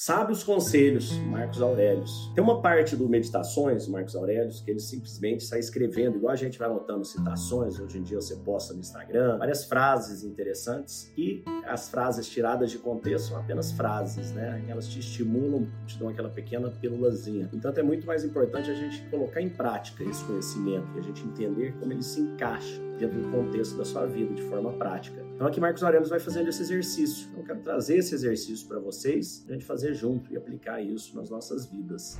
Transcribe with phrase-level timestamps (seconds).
[0.00, 2.30] Sabe os conselhos, Marcos Aurelius.
[2.32, 6.56] Tem uma parte do Meditações, Marcos Aurelius, que ele simplesmente sai escrevendo, igual a gente
[6.56, 11.88] vai anotando citações, hoje em dia você posta no Instagram, várias frases interessantes e as
[11.88, 14.64] frases tiradas de contexto são apenas frases, né?
[14.68, 17.50] Elas te estimulam, te dão aquela pequena pílulazinha.
[17.52, 21.24] Então é muito mais importante a gente colocar em prática esse conhecimento e a gente
[21.24, 25.27] entender como ele se encaixa dentro do contexto da sua vida, de forma prática.
[25.38, 27.28] Então aqui Marcos Aurelius vai fazendo esse exercício.
[27.36, 31.30] Eu quero trazer esse exercício para vocês, a gente fazer junto e aplicar isso nas
[31.30, 32.18] nossas vidas.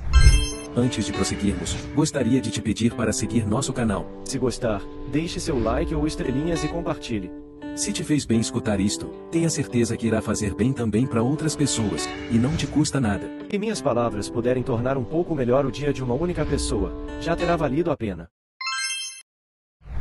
[0.73, 4.05] Antes de prosseguirmos, gostaria de te pedir para seguir nosso canal.
[4.23, 7.29] Se gostar, deixe seu like ou estrelinhas e compartilhe.
[7.75, 11.57] Se te fez bem escutar isto, tenha certeza que irá fazer bem também para outras
[11.57, 13.29] pessoas, e não te custa nada.
[13.51, 17.35] E minhas palavras puderem tornar um pouco melhor o dia de uma única pessoa, já
[17.35, 18.29] terá valido a pena.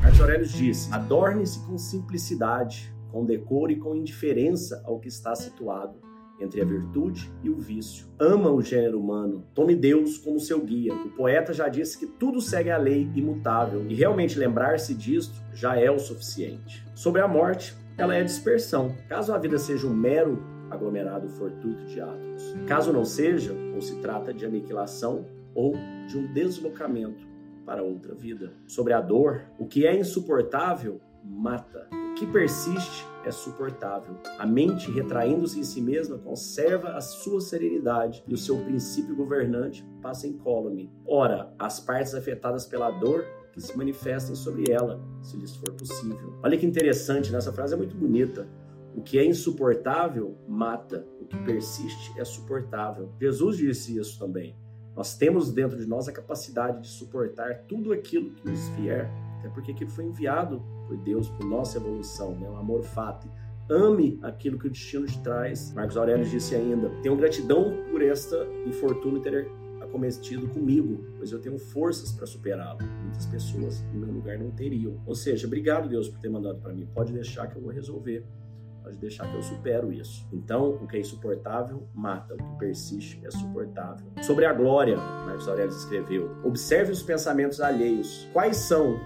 [0.00, 6.08] Marcos Aurelius disse: adorne-se com simplicidade, com decoro e com indiferença ao que está situado
[6.40, 8.06] entre a virtude e o vício.
[8.18, 10.94] Ama o gênero humano, tome Deus como seu guia.
[10.94, 15.77] O poeta já disse que tudo segue a lei imutável e realmente lembrar-se disto já
[15.77, 16.86] é o suficiente.
[16.94, 18.94] Sobre a morte, ela é dispersão.
[19.08, 20.40] Caso a vida seja um mero
[20.70, 22.55] aglomerado fortuito de átomos.
[22.66, 25.74] Caso não seja, ou se trata de aniquilação ou
[26.06, 27.27] de um deslocamento
[27.64, 28.52] para outra vida.
[28.66, 31.88] Sobre a dor, o que é insuportável mata.
[32.19, 34.16] Que persiste é suportável.
[34.41, 39.86] A mente, retraindo-se em si mesma, conserva a sua serenidade e o seu princípio governante
[40.02, 40.91] passa incólume.
[41.06, 46.34] Ora, as partes afetadas pela dor que se manifestem sobre ela, se lhes for possível.
[46.42, 48.48] Olha que interessante, nessa frase é muito bonita.
[48.96, 53.12] O que é insuportável mata, o que persiste é suportável.
[53.20, 54.56] Jesus disse isso também.
[54.96, 59.08] Nós temos dentro de nós a capacidade de suportar tudo aquilo que nos vier
[59.39, 62.48] até porque aquilo foi enviado por Deus por nossa evolução, né?
[62.48, 63.31] o amor fato.
[63.70, 65.72] Ame aquilo que o destino te traz.
[65.75, 68.36] Marcos Aurélio disse ainda: Tenho gratidão por esta
[68.67, 72.78] infortúnio ter acometido comigo, pois eu tenho forças para superá-lo.
[73.03, 75.00] Muitas pessoas no meu lugar não teriam.
[75.06, 76.86] Ou seja, obrigado Deus por ter mandado para mim.
[76.95, 78.24] Pode deixar que eu vou resolver.
[78.83, 80.27] Pode deixar que eu supero isso.
[80.33, 84.07] Então, o que é insuportável mata, o que persiste é suportável.
[84.23, 88.27] Sobre a glória, Marcos Aurélio escreveu: Observe os pensamentos alheios.
[88.33, 88.98] Quais são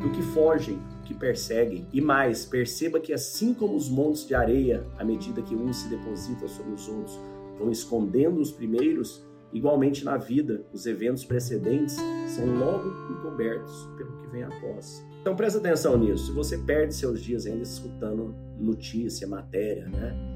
[0.00, 1.86] do que fogem, que perseguem.
[1.92, 5.88] E mais, perceba que assim como os montes de areia, à medida que uns se
[5.88, 7.18] depositam sobre os outros,
[7.58, 14.26] vão escondendo os primeiros, igualmente na vida, os eventos precedentes são logo encobertos pelo que
[14.28, 15.04] vem após.
[15.20, 16.26] Então presta atenção nisso.
[16.26, 20.27] Se você perde seus dias ainda escutando notícia, matéria, né?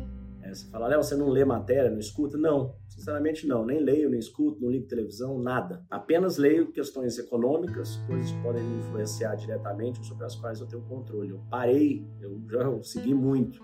[0.54, 2.36] Você fala, Léo, você não lê matéria, não escuta?
[2.36, 3.64] Não, sinceramente não.
[3.64, 5.84] Nem leio, nem escuto, não ligo televisão, nada.
[5.90, 10.82] Apenas leio questões econômicas, coisas que podem me influenciar diretamente sobre as quais eu tenho
[10.82, 11.30] controle.
[11.30, 13.60] Eu parei, eu já segui muito.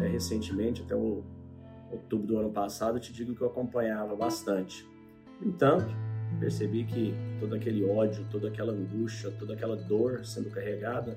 [0.00, 1.24] É, recentemente, até o
[1.90, 4.86] outubro do ano passado, eu te digo que eu acompanhava bastante.
[5.40, 5.94] No entanto,
[6.40, 11.16] percebi que todo aquele ódio, toda aquela angústia, toda aquela dor sendo carregada,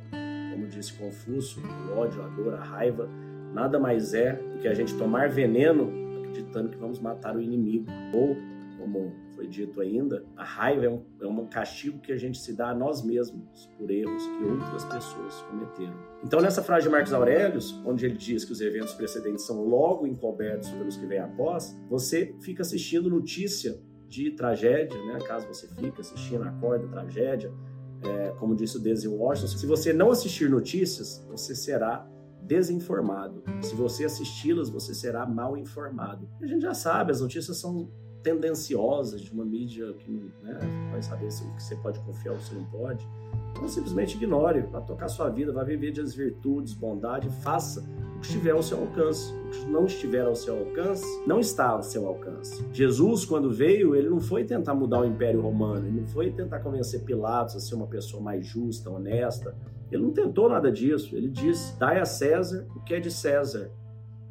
[0.51, 3.09] como disse Confúcio, o ódio, a dor, a raiva,
[3.53, 5.99] nada mais é do que a gente tomar veneno
[6.29, 7.87] acreditando que vamos matar o inimigo.
[8.13, 8.35] Ou,
[8.77, 12.53] como foi dito ainda, a raiva é um, é um castigo que a gente se
[12.53, 15.97] dá a nós mesmos por erros que outras pessoas cometeram.
[16.23, 20.05] Então, nessa frase de Marcos Aurelius, onde ele diz que os eventos precedentes são logo
[20.05, 25.19] encobertos pelos que vêm após, você fica assistindo notícia de tragédia, né?
[25.25, 27.53] Caso você fique assistindo, acorda tragédia,
[28.01, 32.09] é, como disse o Denzel Washington, se você não assistir notícias, você será
[32.41, 33.43] desinformado.
[33.61, 36.27] Se você assisti-las, você será mal informado.
[36.41, 37.89] A gente já sabe, as notícias são
[38.21, 40.11] tendenciosas de uma mídia que
[40.43, 40.59] né,
[40.91, 43.07] vai saber se, você pode confiar ou se não pode.
[43.51, 47.83] Então simplesmente ignore, vá tocar sua vida, vá viver das virtudes, bondade, faça
[48.19, 49.33] o que estiver ao seu alcance.
[49.33, 52.63] O que não estiver ao seu alcance, não está ao seu alcance.
[52.71, 56.59] Jesus, quando veio, ele não foi tentar mudar o Império Romano, ele não foi tentar
[56.59, 59.55] convencer Pilatos a ser uma pessoa mais justa, honesta,
[59.89, 61.15] ele não tentou nada disso.
[61.15, 63.71] Ele disse: dai a César o que é de César,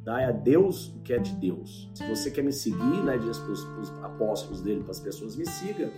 [0.05, 1.91] dai a Deus o que é de Deus.
[1.95, 5.47] Se você quer me seguir, né, diz para os apóstolos dele, para as pessoas, me
[5.47, 5.91] siga.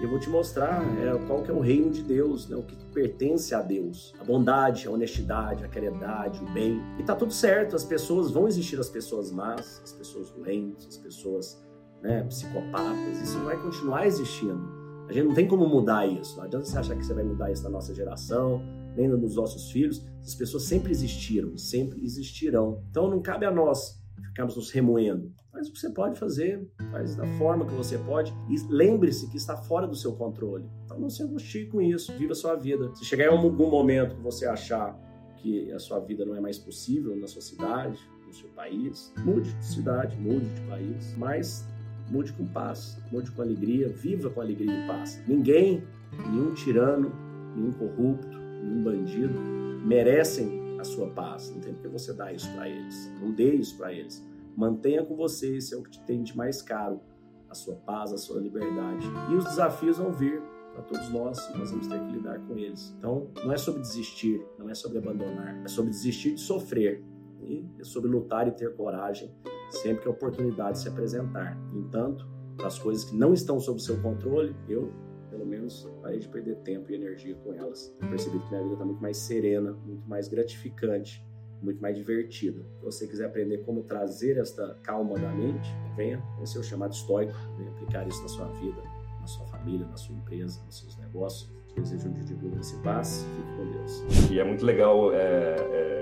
[0.00, 2.76] Eu vou te mostrar é, qual que é o reino de Deus, né, o que
[2.92, 4.12] pertence a Deus.
[4.20, 6.80] A bondade, a honestidade, a caridade, o bem.
[6.98, 10.96] E tá tudo certo, as pessoas vão existir as pessoas más, as pessoas doentes, as
[10.96, 11.64] pessoas
[12.02, 13.20] né, psicopatas.
[13.22, 14.84] Isso vai continuar existindo.
[15.08, 16.36] A gente não tem como mudar isso.
[16.36, 18.62] Não adianta você achar que você vai mudar isso na nossa geração,
[18.96, 20.04] nem nos nossos filhos.
[20.22, 22.82] As pessoas sempre existiram sempre existirão.
[22.90, 25.32] Então não cabe a nós ficarmos nos remoendo.
[25.54, 29.36] Faz o que você pode fazer, faz da forma que você pode e lembre-se que
[29.36, 30.68] está fora do seu controle.
[30.84, 32.92] Então não se angustie com isso, viva a sua vida.
[32.96, 34.98] Se chegar em algum momento que você achar
[35.36, 39.12] que a sua vida não é mais possível na sua cidade, no seu país.
[39.24, 41.64] Mude de cidade, mude de país, mas
[42.10, 45.22] mude com paz, mude com alegria, viva com alegria e paz.
[45.28, 45.84] Ninguém,
[46.32, 47.12] nenhum tirano,
[47.54, 49.38] nenhum corrupto, nenhum bandido
[49.86, 51.48] merecem a sua paz.
[51.50, 53.08] Não tem porque você dar isso para eles.
[53.20, 54.33] Não dê isso para eles.
[54.56, 57.00] Mantenha com você, esse é o que te tem de mais caro,
[57.48, 59.06] a sua paz, a sua liberdade.
[59.30, 60.42] E os desafios vão vir
[60.72, 62.94] para todos nós e nós vamos ter que lidar com eles.
[62.98, 67.04] Então, não é sobre desistir, não é sobre abandonar, é sobre desistir de sofrer
[67.40, 69.32] e é sobre lutar e ter coragem
[69.70, 71.58] sempre que a oportunidade se apresentar.
[71.74, 74.92] Entanto, para as coisas que não estão sob seu controle, eu,
[75.30, 77.94] pelo menos, parei de perder tempo e energia com elas.
[78.00, 81.24] Eu percebi que minha vida está muito mais serena, muito mais gratificante,
[81.64, 82.62] muito mais divertida.
[82.78, 87.34] Se você quiser aprender como trazer esta calma da mente, venha, é o chamado estoico,
[87.56, 88.80] venha aplicar isso na sua vida,
[89.20, 91.52] na sua família, na sua empresa, nos seus negócios.
[91.74, 93.26] Desejo um dia de luz e paz.
[93.36, 94.30] Fique com Deus.
[94.30, 95.93] E é muito legal é, é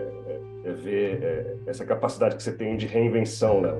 [0.70, 3.73] ver é, essa capacidade que você tem de reinvenção, né?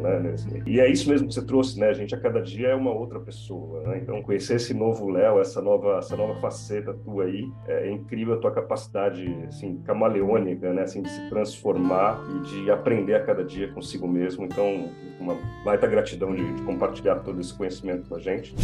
[0.67, 1.89] E é isso mesmo que você trouxe, né?
[1.89, 3.99] A gente a cada dia é uma outra pessoa, né?
[4.03, 8.39] Então conhecer esse novo Léo, essa nova, essa nova faceta tua aí, é incrível a
[8.39, 10.83] tua capacidade, assim, camaleônica, né?
[10.83, 14.45] Assim, de se transformar e de aprender a cada dia consigo mesmo.
[14.45, 14.91] Então,
[15.21, 18.55] uma baita gratidão de, de compartilhar todo esse conhecimento com a gente.